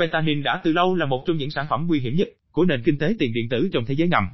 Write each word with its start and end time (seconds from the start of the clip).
Fentanyl 0.00 0.42
đã 0.42 0.60
từ 0.64 0.72
lâu 0.72 0.94
là 0.94 1.06
một 1.06 1.24
trong 1.26 1.36
những 1.36 1.50
sản 1.50 1.66
phẩm 1.70 1.86
nguy 1.86 2.00
hiểm 2.00 2.16
nhất 2.16 2.28
của 2.52 2.64
nền 2.64 2.82
kinh 2.82 2.98
tế 2.98 3.14
tiền 3.18 3.32
điện 3.34 3.48
tử 3.48 3.68
trong 3.72 3.84
thế 3.84 3.94
giới 3.94 4.08
ngầm. 4.08 4.24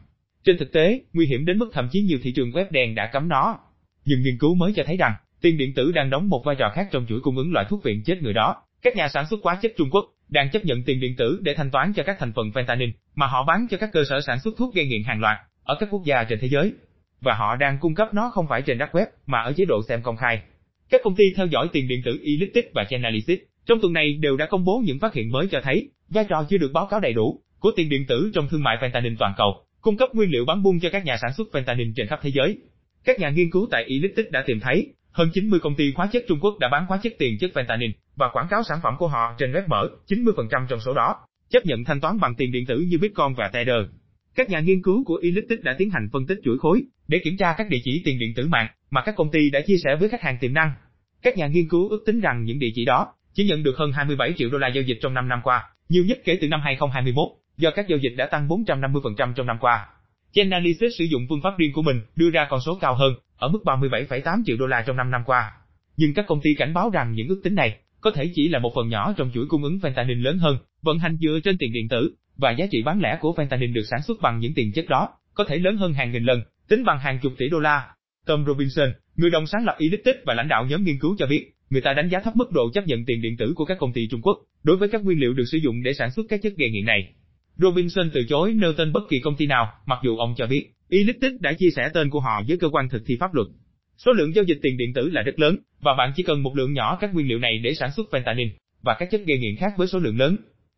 Trên 0.45 0.59
thực 0.59 0.73
tế, 0.73 1.01
nguy 1.13 1.27
hiểm 1.27 1.45
đến 1.45 1.59
mức 1.59 1.71
thậm 1.73 1.89
chí 1.93 2.01
nhiều 2.01 2.19
thị 2.23 2.33
trường 2.33 2.51
web 2.51 2.65
đen 2.71 2.95
đã 2.95 3.11
cấm 3.13 3.29
nó. 3.29 3.59
Nhưng 4.05 4.23
nghiên 4.23 4.39
cứu 4.39 4.55
mới 4.55 4.73
cho 4.77 4.83
thấy 4.87 4.97
rằng, 4.97 5.15
tiền 5.41 5.59
điện 5.59 5.75
tử 5.75 5.93
đang 5.93 6.11
đóng 6.11 6.29
một 6.29 6.43
vai 6.45 6.57
trò 6.59 6.73
khác 6.75 6.89
trong 6.91 7.07
chuỗi 7.09 7.21
cung 7.21 7.37
ứng 7.37 7.53
loại 7.53 7.67
thuốc 7.69 7.83
viện 7.83 8.03
chết 8.05 8.23
người 8.23 8.33
đó. 8.33 8.57
Các 8.83 8.97
nhà 8.97 9.09
sản 9.09 9.27
xuất 9.31 9.41
hóa 9.43 9.59
chất 9.63 9.73
Trung 9.77 9.91
Quốc 9.91 10.05
đang 10.29 10.51
chấp 10.51 10.65
nhận 10.65 10.83
tiền 10.83 11.01
điện 11.01 11.17
tử 11.17 11.41
để 11.43 11.55
thanh 11.55 11.71
toán 11.71 11.93
cho 11.93 12.03
các 12.03 12.17
thành 12.19 12.33
phần 12.33 12.51
fentanyl 12.51 12.91
mà 13.15 13.27
họ 13.27 13.45
bán 13.45 13.67
cho 13.71 13.77
các 13.77 13.91
cơ 13.93 14.05
sở 14.09 14.21
sản 14.21 14.41
xuất 14.41 14.55
thuốc 14.59 14.75
gây 14.75 14.87
nghiện 14.87 15.03
hàng 15.03 15.21
loạt 15.21 15.37
ở 15.65 15.77
các 15.81 15.89
quốc 15.91 16.05
gia 16.05 16.25
trên 16.25 16.39
thế 16.39 16.49
giới. 16.49 16.73
Và 17.21 17.35
họ 17.35 17.57
đang 17.57 17.79
cung 17.81 17.95
cấp 17.95 18.15
nó 18.15 18.31
không 18.31 18.47
phải 18.49 18.63
trên 18.63 18.79
dark 18.79 18.93
web 18.93 19.07
mà 19.27 19.41
ở 19.41 19.53
chế 19.57 19.65
độ 19.65 19.81
xem 19.89 20.03
công 20.03 20.17
khai. 20.17 20.43
Các 20.91 21.01
công 21.05 21.17
ty 21.17 21.25
theo 21.37 21.47
dõi 21.47 21.69
tiền 21.73 21.89
điện 21.89 22.01
tử 22.05 22.21
Elliptic 22.25 22.71
và 22.75 22.85
Chainalysis 22.91 23.39
trong 23.67 23.81
tuần 23.81 23.93
này 23.93 24.19
đều 24.21 24.37
đã 24.37 24.47
công 24.47 24.65
bố 24.65 24.83
những 24.85 24.99
phát 24.99 25.15
hiện 25.15 25.33
mới 25.33 25.49
cho 25.51 25.61
thấy 25.63 25.91
vai 26.09 26.25
trò 26.29 26.45
chưa 26.51 26.59
được 26.59 26.73
báo 26.73 26.87
cáo 26.87 27.01
đầy 27.01 27.13
đủ 27.13 27.41
của 27.59 27.71
tiền 27.77 27.89
điện 27.89 28.05
tử 28.09 28.31
trong 28.35 28.49
thương 28.49 28.63
mại 28.63 28.77
fentanyl 28.81 29.17
toàn 29.19 29.33
cầu, 29.37 29.65
cung 29.81 29.97
cấp 29.97 30.09
nguyên 30.13 30.31
liệu 30.31 30.45
bán 30.45 30.63
buôn 30.63 30.81
cho 30.81 30.89
các 30.93 31.05
nhà 31.05 31.17
sản 31.17 31.33
xuất 31.37 31.49
fentanyl 31.53 31.93
trên 31.97 32.07
khắp 32.07 32.19
thế 32.23 32.31
giới. 32.35 32.59
Các 33.05 33.19
nhà 33.19 33.31
nghiên 33.31 33.51
cứu 33.51 33.69
tại 33.71 33.85
Elliptic 33.89 34.31
đã 34.31 34.45
tìm 34.47 34.61
thấy 34.61 34.93
hơn 35.13 35.31
90 35.35 35.61
công 35.61 35.75
ty 35.75 35.93
hóa 35.97 36.09
chất 36.13 36.25
Trung 36.29 36.39
Quốc 36.41 36.59
đã 36.61 36.69
bán 36.69 36.87
hóa 36.87 36.99
chất 37.03 37.13
tiền 37.19 37.39
chất 37.41 37.51
fentanyl 37.55 37.91
và 38.17 38.29
quảng 38.33 38.47
cáo 38.51 38.63
sản 38.63 38.79
phẩm 38.83 38.95
của 38.99 39.09
họ 39.09 39.35
trên 39.39 39.53
web 39.53 39.63
mở, 39.69 39.89
90% 40.09 40.67
trong 40.69 40.81
số 40.81 40.95
đó 40.95 41.17
chấp 41.51 41.67
nhận 41.67 41.85
thanh 41.85 42.01
toán 42.01 42.21
bằng 42.21 42.35
tiền 42.35 42.53
điện 42.53 42.67
tử 42.67 42.79
như 42.79 42.99
Bitcoin 42.99 43.35
và 43.37 43.49
Tether. 43.49 43.87
Các 44.35 44.51
nhà 44.51 44.61
nghiên 44.61 44.83
cứu 44.83 45.05
của 45.05 45.19
Elliptic 45.23 45.63
đã 45.63 45.75
tiến 45.79 45.91
hành 45.91 46.09
phân 46.13 46.27
tích 46.27 46.39
chuỗi 46.45 46.59
khối 46.59 46.83
để 47.09 47.19
kiểm 47.25 47.37
tra 47.37 47.55
các 47.59 47.69
địa 47.71 47.81
chỉ 47.85 48.03
tiền 48.05 48.19
điện 48.19 48.33
tử 48.37 48.47
mạng 48.47 48.69
mà 48.91 49.03
các 49.05 49.15
công 49.17 49.31
ty 49.31 49.51
đã 49.51 49.61
chia 49.67 49.77
sẻ 49.85 49.97
với 50.01 50.09
khách 50.09 50.23
hàng 50.23 50.39
tiềm 50.41 50.53
năng. 50.53 50.71
Các 51.23 51.37
nhà 51.37 51.47
nghiên 51.47 51.69
cứu 51.69 51.89
ước 51.89 52.03
tính 52.07 52.21
rằng 52.21 52.45
những 52.45 52.59
địa 52.59 52.71
chỉ 52.75 52.85
đó 52.85 53.15
chỉ 53.37 53.45
nhận 53.45 53.63
được 53.63 53.77
hơn 53.77 53.93
27 53.93 54.33
triệu 54.37 54.51
đô 54.51 54.59
la 54.59 54.69
giao 54.69 54.83
dịch 54.83 54.99
trong 55.03 55.15
5 55.15 55.29
năm 55.29 55.41
qua, 55.45 55.65
nhiều 55.89 56.05
nhất 56.05 56.19
kể 56.25 56.39
từ 56.41 56.49
năm 56.49 56.61
2021, 56.65 57.29
do 57.57 57.71
các 57.71 57.89
giao 57.89 57.99
dịch 57.99 58.15
đã 58.17 58.27
tăng 58.27 58.49
450% 58.49 59.33
trong 59.35 59.47
năm 59.47 59.57
qua. 59.61 59.87
Chainalysis 60.33 60.93
sử 60.99 61.05
dụng 61.05 61.27
phương 61.29 61.41
pháp 61.43 61.59
riêng 61.59 61.73
của 61.73 61.83
mình 61.83 62.01
đưa 62.17 62.31
ra 62.31 62.47
con 62.51 62.61
số 62.61 62.79
cao 62.81 62.95
hơn, 62.95 63.15
ở 63.37 63.49
mức 63.49 63.59
37,8 63.65 64.43
triệu 64.47 64.57
đô 64.57 64.67
la 64.67 64.85
trong 64.87 64.97
5 64.97 65.11
năm 65.11 65.23
qua. 65.27 65.53
Nhưng 65.97 66.15
các 66.15 66.27
công 66.29 66.41
ty 66.43 66.55
cảnh 66.55 66.75
báo 66.75 66.91
rằng 66.91 67.13
những 67.13 67.29
ước 67.29 67.41
tính 67.45 67.55
này 67.55 67.79
có 68.01 68.11
thể 68.11 68.31
chỉ 68.35 68.49
là 68.49 68.59
một 68.59 68.73
phần 68.75 68.89
nhỏ 68.89 69.15
trong 69.17 69.31
chuỗi 69.35 69.47
cung 69.49 69.63
ứng 69.63 69.79
fentanyl 69.79 70.23
lớn 70.23 70.39
hơn, 70.39 70.59
vận 70.83 70.99
hành 70.99 71.17
dựa 71.17 71.39
trên 71.45 71.59
tiền 71.59 71.73
điện 71.73 71.89
tử, 71.89 72.15
và 72.37 72.51
giá 72.51 72.67
trị 72.71 72.83
bán 72.83 73.01
lẻ 73.01 73.19
của 73.21 73.35
fentanyl 73.37 73.73
được 73.73 73.85
sản 73.91 74.03
xuất 74.03 74.21
bằng 74.23 74.39
những 74.39 74.55
tiền 74.55 74.73
chất 74.73 74.89
đó, 74.89 75.09
có 75.35 75.45
thể 75.45 75.59
lớn 75.59 75.77
hơn 75.77 75.93
hàng 75.93 76.13
nghìn 76.13 76.25
lần, 76.25 76.43
tính 76.69 76.85
bằng 76.85 76.99
hàng 76.99 77.19
chục 77.23 77.33
tỷ 77.39 77.49
đô 77.49 77.59
la. 77.59 77.89
Tom 78.27 78.45
Robinson, 78.47 78.93
người 79.17 79.31
đồng 79.31 79.47
sáng 79.47 79.65
lập 79.65 79.77
Elliptic 79.79 80.17
và 80.25 80.35
lãnh 80.35 80.49
đạo 80.49 80.67
nhóm 80.67 80.85
nghiên 80.85 80.99
cứu 80.99 81.17
cho 81.19 81.27
biết, 81.27 81.53
người 81.71 81.81
ta 81.81 81.93
đánh 81.93 82.09
giá 82.09 82.21
thấp 82.21 82.37
mức 82.37 82.53
độ 82.53 82.71
chấp 82.75 82.87
nhận 82.87 83.05
tiền 83.05 83.23
điện 83.23 83.37
tử 83.37 83.53
của 83.57 83.65
các 83.65 83.79
công 83.81 83.93
ty 83.93 84.09
Trung 84.09 84.21
Quốc 84.23 84.39
đối 84.63 84.77
với 84.77 84.89
các 84.89 85.05
nguyên 85.05 85.21
liệu 85.21 85.33
được 85.33 85.45
sử 85.53 85.59
dụng 85.59 85.83
để 85.83 85.93
sản 85.93 86.11
xuất 86.11 86.27
các 86.29 86.41
chất 86.43 86.53
gây 86.57 86.71
nghiện 86.71 86.85
này. 86.85 87.13
Robinson 87.57 88.11
từ 88.15 88.21
chối 88.29 88.53
nêu 88.53 88.73
tên 88.73 88.93
bất 88.93 89.03
kỳ 89.09 89.21
công 89.21 89.37
ty 89.37 89.47
nào, 89.47 89.73
mặc 89.87 89.99
dù 90.05 90.17
ông 90.17 90.35
cho 90.37 90.47
biết, 90.47 90.71
Elliptic 90.91 91.41
đã 91.41 91.53
chia 91.53 91.71
sẻ 91.77 91.91
tên 91.95 92.11
của 92.11 92.21
họ 92.21 92.43
với 92.49 92.57
cơ 92.57 92.69
quan 92.69 92.89
thực 92.89 93.03
thi 93.07 93.17
pháp 93.21 93.35
luật. 93.35 93.47
Số 93.97 94.13
lượng 94.13 94.35
giao 94.35 94.45
dịch 94.45 94.59
tiền 94.63 94.77
điện 94.77 94.93
tử 94.95 95.09
là 95.13 95.23
rất 95.23 95.39
lớn, 95.39 95.57
và 95.81 95.95
bạn 95.99 96.13
chỉ 96.17 96.23
cần 96.23 96.43
một 96.43 96.57
lượng 96.57 96.73
nhỏ 96.73 96.99
các 97.01 97.15
nguyên 97.15 97.29
liệu 97.29 97.39
này 97.39 97.59
để 97.59 97.75
sản 97.75 97.91
xuất 97.93 98.07
fentanyl 98.11 98.49
và 98.83 98.97
các 98.99 99.11
chất 99.11 99.23
gây 99.27 99.39
nghiện 99.39 99.57
khác 99.57 99.73
với 99.77 99.87
số 99.87 99.99
lượng 99.99 100.19
lớn. 100.19 100.37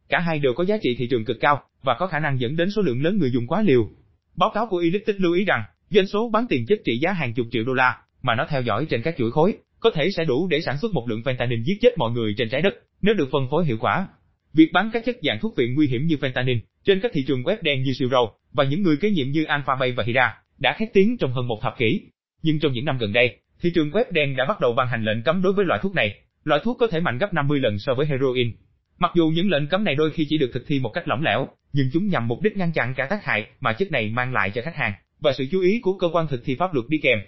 Cả 0.09 0.19
hai 0.19 0.39
đều 0.39 0.53
có 0.53 0.65
giá 0.65 0.77
trị 0.83 0.95
thị 0.99 1.07
trường 1.11 1.25
cực 1.25 1.41
cao 1.41 1.63
và 1.83 1.97
có 1.99 2.07
khả 2.07 2.19
năng 2.19 2.41
dẫn 2.41 2.57
đến 2.57 2.71
số 2.71 2.83
lượng 2.83 3.03
lớn 3.03 3.19
người 3.19 3.31
dùng 3.31 3.47
quá 3.47 3.63
liều. 3.63 3.89
Báo 4.37 4.51
cáo 4.55 4.67
của 4.67 4.79
Elliptic 4.79 5.21
lưu 5.21 5.33
ý 5.33 5.45
rằng, 5.45 5.63
doanh 5.91 6.07
số 6.07 6.31
bán 6.33 6.47
tiền 6.49 6.67
chất 6.67 6.79
trị 6.85 6.99
giá 6.99 7.13
hàng 7.13 7.35
chục 7.35 7.47
triệu 7.51 7.65
đô 7.65 7.73
la 7.73 7.99
mà 8.23 8.35
nó 8.35 8.47
theo 8.49 8.63
dõi 8.63 8.87
trên 8.91 9.03
các 9.03 9.15
chuỗi 9.19 9.31
khối 9.31 9.55
có 9.81 9.91
thể 9.91 10.11
sẽ 10.11 10.25
đủ 10.25 10.49
để 10.51 10.61
sản 10.61 10.79
xuất 10.79 10.93
một 10.93 11.09
lượng 11.09 11.23
fentanyl 11.25 11.63
giết 11.63 11.79
chết 11.81 11.99
mọi 11.99 12.11
người 12.11 12.35
trên 12.39 12.49
trái 12.49 12.63
đất 12.63 12.75
nếu 13.03 13.15
được 13.15 13.29
phân 13.33 13.47
phối 13.51 13.65
hiệu 13.65 13.77
quả. 13.81 14.09
Việc 14.55 14.73
bán 14.73 14.91
các 14.93 15.05
chất 15.05 15.17
dạng 15.23 15.39
thuốc 15.41 15.57
viện 15.57 15.75
nguy 15.75 15.87
hiểm 15.87 16.07
như 16.07 16.17
fentanyl 16.17 16.59
trên 16.85 17.01
các 17.01 17.13
thị 17.15 17.25
trường 17.27 17.43
web 17.43 17.57
đen 17.63 17.83
như 17.83 17.93
Zero 17.93 18.31
và 18.53 18.65
những 18.65 18.83
người 18.83 18.97
kế 18.97 19.11
nhiệm 19.11 19.31
như 19.31 19.45
Alphabay 19.45 19.93
và 19.93 20.05
Hira 20.05 20.35
đã 20.59 20.77
khét 20.79 20.89
tiếng 20.93 21.17
trong 21.19 21.33
hơn 21.33 21.49
một 21.49 21.59
thập 21.63 21.79
kỷ. 21.79 22.01
Nhưng 22.43 22.61
trong 22.61 22.73
những 22.73 22.85
năm 22.85 22.99
gần 22.99 23.13
đây, 23.13 23.37
thị 23.61 23.71
trường 23.75 23.91
web 23.91 24.05
đen 24.11 24.37
đã 24.37 24.45
bắt 24.45 24.61
đầu 24.61 24.73
ban 24.73 24.89
hành 24.89 25.05
lệnh 25.05 25.23
cấm 25.23 25.43
đối 25.43 25.53
với 25.53 25.65
loại 25.65 25.81
thuốc 25.83 25.95
này. 25.95 26.21
Loại 26.45 26.61
thuốc 26.65 26.77
có 26.81 26.87
thể 26.87 27.01
mạnh 27.01 27.19
gấp 27.19 27.35
50 27.35 27.61
lần 27.61 27.79
so 27.79 27.95
với 27.95 28.07
heroin. 28.07 28.53
Mặc 28.99 29.13
dù 29.15 29.29
những 29.35 29.51
lệnh 29.51 29.67
cấm 29.67 29.85
này 29.85 29.95
đôi 29.95 30.11
khi 30.11 30.27
chỉ 30.29 30.39
được 30.39 30.51
thực 30.55 30.67
thi 30.67 30.81
một 30.81 30.91
cách 30.91 31.09
lỏng 31.09 31.23
lẻo, 31.23 31.49
nhưng 31.73 31.91
chúng 31.93 32.09
nhằm 32.09 32.29
mục 32.29 32.43
đích 32.43 32.57
ngăn 32.57 32.73
chặn 32.73 32.95
cả 32.95 33.07
tác 33.11 33.25
hại 33.25 33.47
mà 33.61 33.73
chất 33.73 33.93
này 33.93 34.11
mang 34.11 34.33
lại 34.33 34.51
cho 34.51 34.63
khách 34.63 34.77
hàng 34.77 34.93
và 35.21 35.33
sự 35.33 35.47
chú 35.51 35.61
ý 35.61 35.81
của 35.81 35.99
cơ 35.99 36.09
quan 36.13 36.27
thực 36.29 36.45
thi 36.45 36.55
pháp 36.55 36.75
luật 36.75 36.87
đi 36.89 36.99
kèm. 36.99 37.19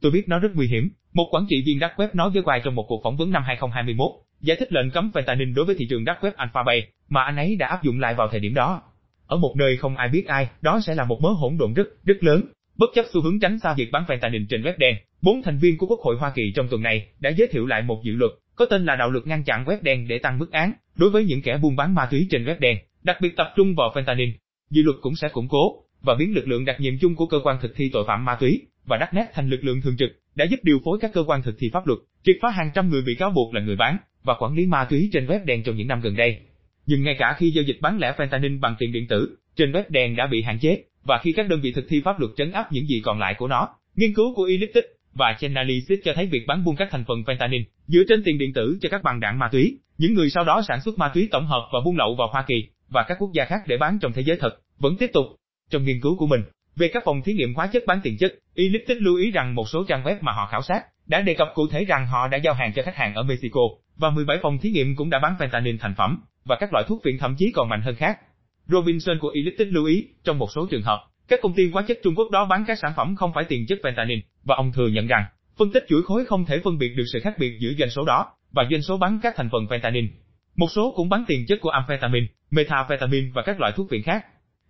Tôi 0.00 0.12
biết 0.12 0.28
nó 0.28 0.38
rất 0.38 0.48
nguy 0.54 0.68
hiểm. 0.68 0.90
Một 1.12 1.28
quản 1.30 1.46
trị 1.48 1.62
viên 1.66 1.78
dark 1.80 1.92
web 1.96 2.08
nói 2.12 2.30
với 2.30 2.42
Quai 2.42 2.60
trong 2.64 2.74
một 2.74 2.84
cuộc 2.88 3.00
phỏng 3.04 3.16
vấn 3.16 3.30
năm 3.30 3.42
2021, 3.46 4.10
giải 4.40 4.56
thích 4.60 4.72
lệnh 4.72 4.90
cấm 4.90 5.10
fentanyl 5.14 5.54
đối 5.54 5.64
với 5.64 5.74
thị 5.78 5.86
trường 5.90 6.04
dark 6.04 6.20
web 6.20 6.32
Alphabay 6.36 6.86
mà 7.08 7.22
anh 7.22 7.36
ấy 7.36 7.56
đã 7.56 7.66
áp 7.66 7.82
dụng 7.82 8.00
lại 8.00 8.14
vào 8.14 8.28
thời 8.28 8.40
điểm 8.40 8.54
đó. 8.54 8.82
Ở 9.26 9.36
một 9.36 9.54
nơi 9.56 9.76
không 9.76 9.96
ai 9.96 10.08
biết 10.08 10.26
ai, 10.26 10.48
đó 10.60 10.80
sẽ 10.86 10.94
là 10.94 11.04
một 11.04 11.20
mớ 11.22 11.28
hỗn 11.28 11.56
độn 11.58 11.74
rất, 11.74 11.88
rất 12.04 12.16
lớn. 12.20 12.42
Bất 12.76 12.90
chấp 12.94 13.04
xu 13.12 13.22
hướng 13.22 13.40
tránh 13.40 13.58
xa 13.58 13.74
việc 13.74 13.90
bán 13.92 14.04
fentanyl 14.08 14.46
trên 14.48 14.62
web 14.62 14.74
đen, 14.78 14.96
bốn 15.22 15.42
thành 15.42 15.58
viên 15.58 15.78
của 15.78 15.86
Quốc 15.86 16.00
hội 16.00 16.16
Hoa 16.16 16.32
Kỳ 16.34 16.52
trong 16.54 16.68
tuần 16.68 16.82
này 16.82 17.08
đã 17.20 17.30
giới 17.30 17.48
thiệu 17.48 17.66
lại 17.66 17.82
một 17.82 18.00
dự 18.04 18.12
luật 18.12 18.32
có 18.58 18.66
tên 18.70 18.84
là 18.84 18.96
đạo 18.96 19.10
luật 19.10 19.26
ngăn 19.26 19.44
chặn 19.44 19.64
web 19.64 19.78
đen 19.82 20.08
để 20.08 20.18
tăng 20.18 20.38
mức 20.38 20.52
án 20.52 20.72
đối 20.96 21.10
với 21.10 21.24
những 21.24 21.42
kẻ 21.42 21.58
buôn 21.62 21.76
bán 21.76 21.94
ma 21.94 22.08
túy 22.10 22.26
trên 22.30 22.44
web 22.44 22.58
đen, 22.58 22.78
đặc 23.02 23.16
biệt 23.20 23.36
tập 23.36 23.52
trung 23.56 23.74
vào 23.74 23.92
fentanyl. 23.94 24.32
Dự 24.70 24.82
luật 24.82 24.96
cũng 25.00 25.16
sẽ 25.16 25.28
củng 25.28 25.48
cố 25.48 25.82
và 26.02 26.14
biến 26.14 26.34
lực 26.34 26.48
lượng 26.48 26.64
đặc 26.64 26.76
nhiệm 26.80 26.94
chung 27.00 27.16
của 27.16 27.26
cơ 27.26 27.40
quan 27.44 27.58
thực 27.62 27.76
thi 27.76 27.90
tội 27.92 28.04
phạm 28.06 28.24
ma 28.24 28.36
túy 28.40 28.66
và 28.88 28.96
đắt 28.96 29.14
nét 29.14 29.26
thành 29.34 29.48
lực 29.48 29.64
lượng 29.64 29.80
thường 29.80 29.96
trực 29.96 30.10
đã 30.34 30.44
giúp 30.44 30.60
điều 30.62 30.78
phối 30.84 30.98
các 31.00 31.10
cơ 31.14 31.24
quan 31.26 31.42
thực 31.42 31.54
thi 31.58 31.70
pháp 31.72 31.86
luật, 31.86 31.98
triệt 32.24 32.36
phá 32.42 32.50
hàng 32.50 32.70
trăm 32.74 32.90
người 32.90 33.02
bị 33.02 33.14
cáo 33.18 33.30
buộc 33.30 33.54
là 33.54 33.60
người 33.60 33.76
bán 33.76 33.96
và 34.22 34.34
quản 34.38 34.54
lý 34.54 34.66
ma 34.66 34.84
túy 34.84 35.10
trên 35.12 35.26
web 35.26 35.44
đen 35.44 35.62
trong 35.62 35.76
những 35.76 35.88
năm 35.88 36.00
gần 36.00 36.16
đây. 36.16 36.40
Nhưng 36.86 37.02
ngay 37.02 37.16
cả 37.18 37.36
khi 37.38 37.50
giao 37.50 37.64
dịch 37.64 37.78
bán 37.80 37.98
lẻ 37.98 38.14
fentanyl 38.16 38.60
bằng 38.60 38.74
tiền 38.78 38.92
điện 38.92 39.06
tử 39.08 39.36
trên 39.56 39.72
web 39.72 39.82
đen 39.88 40.16
đã 40.16 40.26
bị 40.26 40.42
hạn 40.42 40.58
chế, 40.58 40.82
và 41.04 41.18
khi 41.22 41.32
các 41.32 41.48
đơn 41.48 41.60
vị 41.60 41.72
thực 41.72 41.84
thi 41.88 42.00
pháp 42.04 42.20
luật 42.20 42.32
trấn 42.36 42.52
áp 42.52 42.72
những 42.72 42.86
gì 42.86 43.00
còn 43.04 43.18
lại 43.18 43.34
của 43.38 43.48
nó, 43.48 43.68
nghiên 43.96 44.14
cứu 44.14 44.34
của 44.34 44.44
Elliptic 44.44 44.84
và 45.14 45.36
Chainalysis 45.40 45.98
cho 46.04 46.12
thấy 46.14 46.26
việc 46.26 46.44
bán 46.46 46.64
buôn 46.64 46.76
các 46.76 46.88
thành 46.90 47.04
phần 47.08 47.22
fentanyl 47.26 47.62
dựa 47.86 48.02
trên 48.08 48.22
tiền 48.24 48.38
điện 48.38 48.52
tử 48.52 48.78
cho 48.80 48.88
các 48.88 49.02
bằng 49.02 49.20
đạn 49.20 49.38
ma 49.38 49.48
túy, 49.52 49.78
những 49.98 50.14
người 50.14 50.30
sau 50.30 50.44
đó 50.44 50.62
sản 50.68 50.80
xuất 50.80 50.98
ma 50.98 51.10
túy 51.14 51.28
tổng 51.30 51.46
hợp 51.46 51.68
và 51.72 51.78
buôn 51.84 51.96
lậu 51.96 52.14
vào 52.14 52.28
Hoa 52.32 52.44
Kỳ 52.48 52.68
và 52.88 53.04
các 53.08 53.16
quốc 53.20 53.30
gia 53.34 53.44
khác 53.44 53.58
để 53.66 53.76
bán 53.76 53.98
trong 54.00 54.12
thế 54.12 54.22
giới 54.22 54.36
thật, 54.40 54.58
vẫn 54.78 54.96
tiếp 54.96 55.10
tục. 55.12 55.26
Trong 55.70 55.84
nghiên 55.84 56.00
cứu 56.00 56.16
của 56.16 56.26
mình, 56.26 56.40
về 56.78 56.88
các 56.88 57.02
phòng 57.04 57.22
thí 57.22 57.32
nghiệm 57.32 57.54
hóa 57.54 57.66
chất 57.66 57.82
bán 57.86 58.00
tiền 58.02 58.16
chất, 58.18 58.34
Elliptic 58.54 58.96
lưu 59.00 59.16
ý 59.16 59.30
rằng 59.30 59.54
một 59.54 59.68
số 59.68 59.84
trang 59.88 60.04
web 60.04 60.16
mà 60.20 60.32
họ 60.32 60.48
khảo 60.50 60.62
sát 60.62 60.82
đã 61.06 61.20
đề 61.20 61.34
cập 61.34 61.48
cụ 61.54 61.66
thể 61.70 61.84
rằng 61.84 62.06
họ 62.06 62.28
đã 62.28 62.38
giao 62.38 62.54
hàng 62.54 62.72
cho 62.72 62.82
khách 62.82 62.96
hàng 62.96 63.14
ở 63.14 63.22
Mexico, 63.22 63.60
và 63.96 64.10
17 64.10 64.38
phòng 64.42 64.58
thí 64.58 64.70
nghiệm 64.70 64.96
cũng 64.96 65.10
đã 65.10 65.18
bán 65.18 65.34
fentanyl 65.38 65.78
thành 65.80 65.94
phẩm, 65.94 66.20
và 66.44 66.56
các 66.60 66.72
loại 66.72 66.84
thuốc 66.88 67.02
viện 67.04 67.18
thậm 67.18 67.34
chí 67.38 67.52
còn 67.54 67.68
mạnh 67.68 67.82
hơn 67.82 67.94
khác. 67.94 68.18
Robinson 68.66 69.18
của 69.18 69.30
Elliptic 69.34 69.68
lưu 69.70 69.84
ý, 69.84 70.08
trong 70.24 70.38
một 70.38 70.48
số 70.54 70.66
trường 70.70 70.82
hợp, 70.82 71.04
các 71.28 71.40
công 71.42 71.54
ty 71.54 71.70
hóa 71.70 71.82
chất 71.88 71.98
Trung 72.02 72.14
Quốc 72.14 72.30
đó 72.30 72.44
bán 72.44 72.64
các 72.66 72.78
sản 72.78 72.92
phẩm 72.96 73.16
không 73.16 73.32
phải 73.34 73.44
tiền 73.44 73.66
chất 73.68 73.78
fentanyl, 73.82 74.20
và 74.44 74.56
ông 74.56 74.72
thừa 74.72 74.88
nhận 74.88 75.06
rằng, 75.06 75.24
phân 75.58 75.72
tích 75.72 75.84
chuỗi 75.88 76.02
khối 76.02 76.24
không 76.24 76.44
thể 76.44 76.60
phân 76.64 76.78
biệt 76.78 76.88
được 76.96 77.04
sự 77.12 77.20
khác 77.20 77.34
biệt 77.38 77.58
giữa 77.60 77.72
doanh 77.78 77.90
số 77.90 78.04
đó 78.04 78.32
và 78.52 78.64
doanh 78.70 78.82
số 78.82 78.96
bán 78.96 79.20
các 79.22 79.34
thành 79.36 79.48
phần 79.52 79.64
fentanyl. 79.64 80.08
Một 80.56 80.68
số 80.70 80.92
cũng 80.96 81.08
bán 81.08 81.24
tiền 81.28 81.46
chất 81.48 81.60
của 81.60 81.70
amphetamine, 81.70 82.26
methamphetamine 82.50 83.26
và 83.34 83.42
các 83.42 83.60
loại 83.60 83.72
thuốc 83.76 83.90
viện 83.90 84.02
khác. 84.02 84.24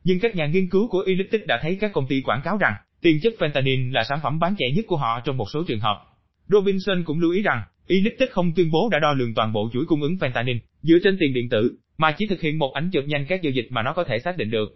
Nhưng 0.04 0.20
các 0.20 0.36
nhà 0.36 0.46
nghiên 0.46 0.68
cứu 0.68 0.88
của 0.88 1.02
Elliptic 1.06 1.46
đã 1.46 1.58
thấy 1.62 1.78
các 1.80 1.92
công 1.92 2.06
ty 2.06 2.20
quảng 2.20 2.40
cáo 2.44 2.56
rằng 2.56 2.74
tiền 3.02 3.20
chất 3.22 3.34
fentanyl 3.38 3.92
là 3.92 4.04
sản 4.04 4.18
phẩm 4.22 4.38
bán 4.38 4.54
chạy 4.58 4.72
nhất 4.72 4.84
của 4.88 4.96
họ 4.96 5.20
trong 5.24 5.36
một 5.36 5.46
số 5.52 5.64
trường 5.68 5.80
hợp. 5.80 6.04
Robinson 6.48 7.04
cũng 7.04 7.20
lưu 7.20 7.32
ý 7.32 7.42
rằng, 7.42 7.62
Elliptic 7.88 8.30
không 8.30 8.52
tuyên 8.56 8.70
bố 8.70 8.88
đã 8.92 8.98
đo 8.98 9.12
lường 9.12 9.34
toàn 9.34 9.52
bộ 9.52 9.70
chuỗi 9.72 9.84
cung 9.86 10.02
ứng 10.02 10.14
fentanyl 10.20 10.58
dựa 10.82 10.98
trên 11.04 11.16
tiền 11.20 11.34
điện 11.34 11.48
tử, 11.48 11.78
mà 11.98 12.14
chỉ 12.18 12.26
thực 12.26 12.40
hiện 12.40 12.58
một 12.58 12.72
ảnh 12.74 12.90
chụp 12.92 13.04
nhanh 13.06 13.26
các 13.28 13.42
giao 13.42 13.50
dịch 13.50 13.66
mà 13.70 13.82
nó 13.82 13.92
có 13.92 14.04
thể 14.04 14.18
xác 14.18 14.36
định 14.36 14.50
được. 14.50 14.68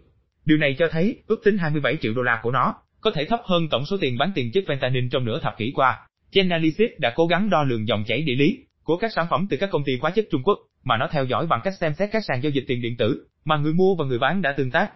Điều 0.45 0.57
này 0.57 0.75
cho 0.79 0.87
thấy, 0.91 1.17
ước 1.27 1.41
tính 1.43 1.57
27 1.57 1.97
triệu 2.01 2.13
đô 2.13 2.21
la 2.21 2.39
của 2.43 2.51
nó 2.51 2.73
có 3.01 3.11
thể 3.11 3.25
thấp 3.25 3.39
hơn 3.45 3.67
tổng 3.69 3.85
số 3.85 3.97
tiền 4.01 4.17
bán 4.17 4.31
tiền 4.35 4.51
chất 4.51 4.63
fentanyl 4.67 5.09
trong 5.11 5.25
nửa 5.25 5.39
thập 5.39 5.57
kỷ 5.57 5.71
qua. 5.75 6.07
Genalysis 6.33 6.89
đã 6.99 7.13
cố 7.15 7.27
gắng 7.27 7.49
đo 7.49 7.63
lường 7.63 7.87
dòng 7.87 8.03
chảy 8.07 8.21
địa 8.21 8.35
lý 8.35 8.59
của 8.83 8.97
các 8.97 9.11
sản 9.15 9.27
phẩm 9.29 9.47
từ 9.49 9.57
các 9.57 9.69
công 9.71 9.83
ty 9.83 9.97
hóa 10.01 10.11
chất 10.11 10.25
Trung 10.31 10.43
Quốc 10.43 10.59
mà 10.83 10.97
nó 10.97 11.07
theo 11.11 11.25
dõi 11.25 11.47
bằng 11.47 11.61
cách 11.63 11.73
xem 11.79 11.93
xét 11.93 12.09
các 12.11 12.23
sàn 12.25 12.43
giao 12.43 12.49
dịch 12.49 12.63
tiền 12.67 12.81
điện 12.81 12.97
tử 12.97 13.27
mà 13.45 13.57
người 13.57 13.73
mua 13.73 13.95
và 13.95 14.05
người 14.05 14.19
bán 14.19 14.41
đã 14.41 14.53
tương 14.57 14.71
tác. 14.71 14.91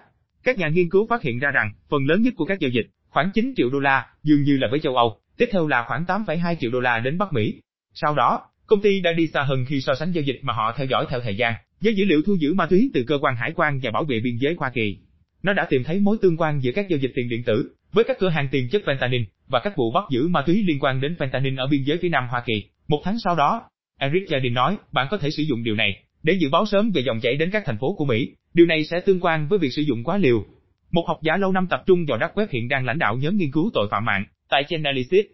Các 0.47 0.57
nhà 0.57 0.67
nghiên 0.67 0.89
cứu 0.89 1.07
phát 1.07 1.21
hiện 1.21 1.39
ra 1.39 1.51
rằng, 1.51 1.71
phần 1.89 2.05
lớn 2.05 2.21
nhất 2.21 2.33
của 2.37 2.45
các 2.45 2.59
giao 2.59 2.69
dịch, 2.69 2.87
khoảng 3.09 3.31
9 3.33 3.53
triệu 3.55 3.69
đô 3.69 3.79
la, 3.79 4.05
dường 4.23 4.43
như 4.43 4.57
là 4.57 4.67
với 4.71 4.79
châu 4.79 4.95
Âu, 4.95 5.19
tiếp 5.37 5.49
theo 5.51 5.67
là 5.67 5.85
khoảng 5.87 6.05
8,2 6.05 6.55
triệu 6.59 6.71
đô 6.71 6.79
la 6.79 6.99
đến 6.99 7.17
Bắc 7.17 7.33
Mỹ. 7.33 7.61
Sau 7.93 8.15
đó, 8.15 8.41
công 8.67 8.81
ty 8.81 8.99
đã 8.99 9.13
đi 9.13 9.27
xa 9.27 9.43
hơn 9.43 9.65
khi 9.67 9.81
so 9.81 9.95
sánh 9.95 10.11
giao 10.11 10.21
dịch 10.21 10.39
mà 10.41 10.53
họ 10.53 10.73
theo 10.77 10.85
dõi 10.85 11.05
theo 11.09 11.19
thời 11.19 11.35
gian, 11.35 11.53
với 11.81 11.95
dữ 11.95 12.05
liệu 12.05 12.21
thu 12.25 12.35
giữ 12.39 12.53
ma 12.53 12.65
túy 12.65 12.91
từ 12.93 13.03
cơ 13.07 13.17
quan 13.21 13.35
hải 13.35 13.51
quan 13.55 13.79
và 13.83 13.91
bảo 13.91 14.03
vệ 14.03 14.19
biên 14.19 14.37
giới 14.37 14.55
Hoa 14.57 14.69
Kỳ. 14.69 14.97
Nó 15.43 15.53
đã 15.53 15.67
tìm 15.69 15.83
thấy 15.83 15.99
mối 15.99 16.17
tương 16.21 16.37
quan 16.37 16.63
giữa 16.63 16.71
các 16.71 16.89
giao 16.89 16.99
dịch 16.99 17.11
tiền 17.15 17.29
điện 17.29 17.43
tử 17.43 17.75
với 17.93 18.03
các 18.03 18.17
cửa 18.19 18.29
hàng 18.29 18.47
tiền 18.51 18.69
chất 18.69 18.81
fentanyl 18.85 19.23
và 19.47 19.59
các 19.63 19.75
vụ 19.75 19.91
bắt 19.91 20.03
giữ 20.09 20.27
ma 20.27 20.41
túy 20.41 20.63
liên 20.67 20.79
quan 20.79 21.01
đến 21.01 21.15
fentanyl 21.19 21.57
ở 21.57 21.67
biên 21.67 21.83
giới 21.83 21.97
phía 22.01 22.09
Nam 22.09 22.27
Hoa 22.29 22.43
Kỳ. 22.45 22.63
Một 22.87 23.01
tháng 23.03 23.19
sau 23.19 23.35
đó, 23.35 23.69
Eric 23.99 24.23
Jardin 24.29 24.53
nói, 24.53 24.77
bạn 24.91 25.07
có 25.11 25.17
thể 25.17 25.29
sử 25.29 25.43
dụng 25.43 25.63
điều 25.63 25.75
này 25.75 26.03
để 26.23 26.33
dự 26.33 26.49
báo 26.49 26.65
sớm 26.65 26.91
về 26.91 27.01
dòng 27.01 27.19
chảy 27.19 27.35
đến 27.35 27.49
các 27.51 27.63
thành 27.65 27.77
phố 27.77 27.95
của 27.97 28.05
Mỹ. 28.05 28.35
Điều 28.53 28.65
này 28.65 28.83
sẽ 28.83 28.99
tương 28.99 29.19
quan 29.19 29.47
với 29.47 29.59
việc 29.59 29.69
sử 29.69 29.81
dụng 29.81 30.03
quá 30.03 30.17
liều. 30.17 30.45
Một 30.91 31.05
học 31.07 31.19
giả 31.23 31.37
lâu 31.37 31.51
năm 31.51 31.67
tập 31.69 31.83
trung 31.85 32.05
vào 32.07 32.19
dark 32.19 32.33
web 32.33 32.47
hiện 32.49 32.67
đang 32.67 32.85
lãnh 32.85 32.99
đạo 32.99 33.17
nhóm 33.17 33.37
nghiên 33.37 33.51
cứu 33.51 33.69
tội 33.73 33.87
phạm 33.91 34.05
mạng 34.05 34.25
tại 34.49 34.63
Chainalysis. 34.69 35.25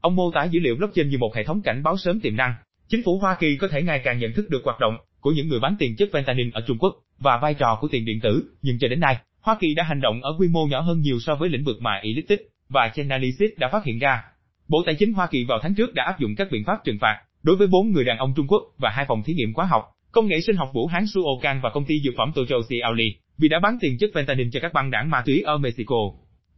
Ông 0.00 0.16
mô 0.16 0.30
tả 0.30 0.44
dữ 0.44 0.60
liệu 0.60 0.76
blockchain 0.76 1.08
như 1.08 1.18
một 1.18 1.34
hệ 1.34 1.44
thống 1.44 1.62
cảnh 1.62 1.82
báo 1.82 1.96
sớm 1.96 2.20
tiềm 2.20 2.36
năng. 2.36 2.54
Chính 2.88 3.02
phủ 3.02 3.18
Hoa 3.18 3.36
Kỳ 3.40 3.56
có 3.56 3.68
thể 3.68 3.82
ngày 3.82 4.00
càng 4.04 4.18
nhận 4.18 4.32
thức 4.32 4.50
được 4.50 4.64
hoạt 4.64 4.80
động 4.80 4.96
của 5.20 5.30
những 5.30 5.48
người 5.48 5.60
bán 5.60 5.76
tiền 5.78 5.96
chất 5.96 6.08
fentanyl 6.12 6.50
ở 6.52 6.60
Trung 6.66 6.78
Quốc 6.78 6.94
và 7.18 7.38
vai 7.42 7.54
trò 7.54 7.78
của 7.80 7.88
tiền 7.88 8.04
điện 8.04 8.20
tử, 8.22 8.44
nhưng 8.62 8.78
cho 8.78 8.88
đến 8.88 9.00
nay, 9.00 9.16
Hoa 9.40 9.56
Kỳ 9.60 9.74
đã 9.74 9.84
hành 9.84 10.00
động 10.00 10.22
ở 10.22 10.36
quy 10.38 10.48
mô 10.48 10.66
nhỏ 10.66 10.80
hơn 10.80 11.00
nhiều 11.00 11.20
so 11.20 11.34
với 11.34 11.48
lĩnh 11.48 11.64
vực 11.64 11.82
mà 11.82 12.00
Elliptic 12.02 12.40
và 12.68 12.88
Chainalysis 12.94 13.50
đã 13.56 13.68
phát 13.68 13.84
hiện 13.84 13.98
ra. 13.98 14.22
Bộ 14.68 14.82
Tài 14.86 14.94
chính 14.94 15.12
Hoa 15.12 15.26
Kỳ 15.26 15.44
vào 15.44 15.58
tháng 15.62 15.74
trước 15.74 15.94
đã 15.94 16.04
áp 16.04 16.20
dụng 16.20 16.34
các 16.36 16.48
biện 16.50 16.64
pháp 16.64 16.84
trừng 16.84 16.98
phạt 17.00 17.22
đối 17.42 17.56
với 17.56 17.66
bốn 17.66 17.92
người 17.92 18.04
đàn 18.04 18.18
ông 18.18 18.32
Trung 18.36 18.46
Quốc 18.46 18.62
và 18.78 18.90
hai 18.90 19.04
phòng 19.08 19.22
thí 19.22 19.34
nghiệm 19.34 19.54
hóa 19.54 19.66
học, 19.66 19.84
công 20.12 20.26
nghệ 20.26 20.40
sinh 20.40 20.56
học 20.56 20.70
Vũ 20.72 20.86
Hán 20.86 21.06
Suocan 21.06 21.60
và 21.62 21.70
công 21.70 21.84
ty 21.84 22.00
dược 22.04 22.14
phẩm 22.16 22.32
Tojo 22.34 22.62
Ciaoli 22.68 23.14
vì 23.38 23.48
đã 23.48 23.58
bán 23.58 23.78
tiền 23.80 23.98
chất 23.98 24.10
fentanyl 24.14 24.50
cho 24.52 24.60
các 24.62 24.72
băng 24.72 24.90
đảng 24.90 25.10
ma 25.10 25.22
túy 25.26 25.40
ở 25.40 25.58
Mexico. 25.58 25.96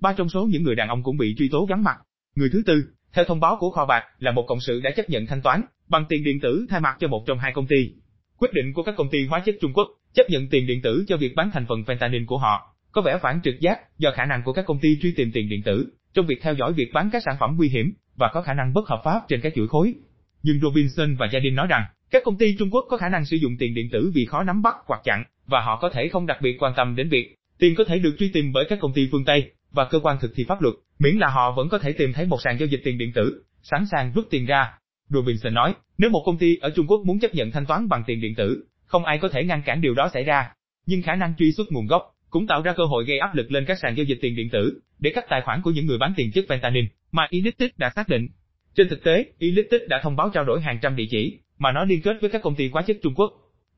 Ba 0.00 0.12
trong 0.12 0.28
số 0.28 0.46
những 0.50 0.62
người 0.62 0.74
đàn 0.74 0.88
ông 0.88 1.02
cũng 1.02 1.16
bị 1.16 1.34
truy 1.38 1.48
tố 1.48 1.66
gắn 1.66 1.84
mặt. 1.84 1.96
Người 2.36 2.48
thứ 2.52 2.62
tư, 2.66 2.84
theo 3.12 3.24
thông 3.24 3.40
báo 3.40 3.56
của 3.60 3.70
kho 3.70 3.86
bạc, 3.86 4.02
là 4.18 4.32
một 4.32 4.44
cộng 4.48 4.60
sự 4.60 4.80
đã 4.80 4.90
chấp 4.90 5.10
nhận 5.10 5.26
thanh 5.26 5.42
toán 5.42 5.62
bằng 5.88 6.04
tiền 6.08 6.24
điện 6.24 6.40
tử 6.40 6.66
thay 6.70 6.80
mặt 6.80 6.96
cho 7.00 7.08
một 7.08 7.24
trong 7.26 7.38
hai 7.38 7.52
công 7.52 7.66
ty. 7.66 7.90
Quyết 8.38 8.52
định 8.52 8.72
của 8.74 8.82
các 8.82 8.94
công 8.96 9.10
ty 9.10 9.26
hóa 9.26 9.42
chất 9.46 9.54
Trung 9.60 9.72
Quốc 9.72 9.88
chấp 10.14 10.30
nhận 10.30 10.48
tiền 10.48 10.66
điện 10.66 10.82
tử 10.82 11.04
cho 11.08 11.16
việc 11.16 11.34
bán 11.36 11.50
thành 11.52 11.66
phần 11.68 11.82
fentanyl 11.82 12.26
của 12.26 12.38
họ 12.38 12.74
có 12.92 13.02
vẻ 13.02 13.18
phản 13.22 13.40
trực 13.44 13.60
giác 13.60 13.98
do 13.98 14.10
khả 14.10 14.24
năng 14.24 14.42
của 14.42 14.52
các 14.52 14.64
công 14.66 14.78
ty 14.80 14.98
truy 15.02 15.12
tìm 15.16 15.30
tiền 15.34 15.48
điện 15.48 15.62
tử 15.64 15.86
trong 16.14 16.26
việc 16.26 16.38
theo 16.42 16.54
dõi 16.54 16.72
việc 16.72 16.90
bán 16.94 17.10
các 17.12 17.22
sản 17.26 17.36
phẩm 17.40 17.54
nguy 17.56 17.68
hiểm 17.68 17.92
và 18.16 18.30
có 18.34 18.42
khả 18.42 18.54
năng 18.54 18.72
bất 18.72 18.88
hợp 18.88 19.00
pháp 19.04 19.20
trên 19.28 19.40
các 19.40 19.52
chuỗi 19.56 19.68
khối. 19.68 19.94
Nhưng 20.42 20.60
Robinson 20.60 21.16
và 21.16 21.28
gia 21.32 21.38
đình 21.38 21.54
nói 21.54 21.66
rằng, 21.70 21.84
các 22.14 22.24
công 22.24 22.36
ty 22.36 22.56
Trung 22.58 22.70
Quốc 22.70 22.86
có 22.88 22.96
khả 22.96 23.08
năng 23.08 23.24
sử 23.24 23.36
dụng 23.36 23.56
tiền 23.58 23.74
điện 23.74 23.88
tử 23.92 24.10
vì 24.14 24.24
khó 24.24 24.42
nắm 24.42 24.62
bắt 24.62 24.74
hoặc 24.86 25.00
chặn, 25.04 25.24
và 25.46 25.60
họ 25.60 25.78
có 25.82 25.90
thể 25.90 26.08
không 26.08 26.26
đặc 26.26 26.38
biệt 26.42 26.56
quan 26.62 26.72
tâm 26.76 26.96
đến 26.96 27.08
việc 27.08 27.36
tiền 27.58 27.74
có 27.74 27.84
thể 27.84 27.98
được 27.98 28.16
truy 28.18 28.28
tìm 28.28 28.52
bởi 28.52 28.64
các 28.68 28.78
công 28.80 28.92
ty 28.92 29.08
phương 29.12 29.24
Tây 29.24 29.52
và 29.72 29.84
cơ 29.84 30.00
quan 30.02 30.18
thực 30.20 30.32
thi 30.34 30.44
pháp 30.48 30.62
luật, 30.62 30.74
miễn 30.98 31.16
là 31.16 31.28
họ 31.28 31.52
vẫn 31.52 31.68
có 31.68 31.78
thể 31.78 31.92
tìm 31.92 32.12
thấy 32.12 32.26
một 32.26 32.42
sàn 32.42 32.58
giao 32.58 32.66
dịch 32.66 32.80
tiền 32.84 32.98
điện 32.98 33.12
tử, 33.14 33.44
sẵn 33.62 33.86
sàng 33.90 34.12
rút 34.14 34.26
tiền 34.30 34.46
ra. 34.46 34.72
Robinson 35.08 35.54
nói, 35.54 35.74
nếu 35.98 36.10
một 36.10 36.22
công 36.26 36.38
ty 36.38 36.56
ở 36.56 36.70
Trung 36.70 36.86
Quốc 36.86 37.00
muốn 37.06 37.18
chấp 37.18 37.34
nhận 37.34 37.50
thanh 37.50 37.66
toán 37.66 37.88
bằng 37.88 38.02
tiền 38.06 38.20
điện 38.20 38.34
tử, 38.34 38.64
không 38.84 39.04
ai 39.04 39.18
có 39.18 39.28
thể 39.28 39.44
ngăn 39.44 39.62
cản 39.62 39.80
điều 39.80 39.94
đó 39.94 40.10
xảy 40.14 40.24
ra. 40.24 40.50
Nhưng 40.86 41.02
khả 41.02 41.14
năng 41.14 41.34
truy 41.38 41.52
xuất 41.52 41.72
nguồn 41.72 41.86
gốc 41.86 42.02
cũng 42.30 42.46
tạo 42.46 42.62
ra 42.62 42.72
cơ 42.72 42.84
hội 42.84 43.04
gây 43.04 43.18
áp 43.18 43.34
lực 43.34 43.52
lên 43.52 43.64
các 43.64 43.78
sàn 43.78 43.96
giao 43.96 44.04
dịch 44.04 44.18
tiền 44.20 44.36
điện 44.36 44.48
tử 44.52 44.80
để 44.98 45.12
cắt 45.14 45.24
tài 45.28 45.40
khoản 45.44 45.62
của 45.62 45.70
những 45.70 45.86
người 45.86 45.98
bán 45.98 46.12
tiền 46.16 46.30
chất 46.34 46.44
fentanyl 46.48 46.86
mà 47.12 47.26
Elliptic 47.30 47.78
đã 47.78 47.90
xác 47.96 48.08
định. 48.08 48.28
Trên 48.74 48.88
thực 48.88 49.04
tế, 49.04 49.24
Elliptic 49.38 49.88
đã 49.88 50.00
thông 50.02 50.16
báo 50.16 50.30
trao 50.34 50.44
đổi 50.44 50.60
hàng 50.60 50.78
trăm 50.82 50.96
địa 50.96 51.06
chỉ 51.10 51.38
mà 51.64 51.72
nó 51.72 51.84
liên 51.84 52.02
kết 52.02 52.16
với 52.20 52.30
các 52.30 52.42
công 52.42 52.54
ty 52.54 52.68
hóa 52.68 52.82
chất 52.82 52.96
Trung 53.02 53.14
Quốc. 53.14 53.32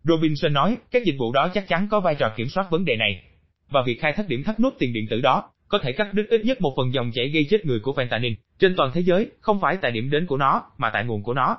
Robinson 0.05 0.53
nói, 0.53 0.77
các 0.91 1.05
dịch 1.05 1.17
vụ 1.19 1.33
đó 1.33 1.49
chắc 1.55 1.69
chắn 1.69 1.89
có 1.91 2.01
vai 2.01 2.15
trò 2.15 2.33
kiểm 2.37 2.49
soát 2.49 2.67
vấn 2.71 2.85
đề 2.85 2.97
này. 2.97 3.23
Và 3.71 3.83
việc 3.87 4.01
khai 4.01 4.13
thác 4.13 4.29
điểm 4.29 4.43
thắt 4.45 4.61
nút 4.61 4.75
tiền 4.79 4.93
điện 4.93 5.07
tử 5.11 5.21
đó 5.21 5.51
có 5.69 5.79
thể 5.83 5.93
cắt 5.93 6.15
đứt 6.15 6.27
ít 6.29 6.45
nhất 6.45 6.61
một 6.61 6.75
phần 6.77 6.95
dòng 6.95 7.11
chảy 7.15 7.29
gây 7.29 7.47
chết 7.51 7.67
người 7.67 7.81
của 7.81 7.93
fentanyl 7.93 8.35
trên 8.59 8.77
toàn 8.77 8.91
thế 8.95 9.01
giới, 9.01 9.31
không 9.41 9.61
phải 9.61 9.77
tại 9.77 9.91
điểm 9.91 10.11
đến 10.11 10.27
của 10.27 10.37
nó, 10.37 10.63
mà 10.79 10.91
tại 10.91 11.05
nguồn 11.05 11.23
của 11.23 11.35
nó. 11.35 11.57